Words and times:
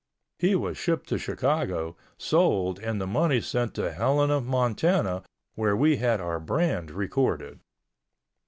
He 0.39 0.55
was 0.55 0.79
shipped 0.79 1.07
to 1.09 1.19
Chicago, 1.19 1.95
sold 2.17 2.79
and 2.79 2.99
the 2.99 3.05
money 3.05 3.39
sent 3.39 3.75
to 3.75 3.91
Helena, 3.91 4.41
Montana, 4.41 5.21
where 5.53 5.75
we 5.77 5.97
had 5.97 6.19
our 6.19 6.39
brand 6.39 6.89
recorded. 6.89 7.59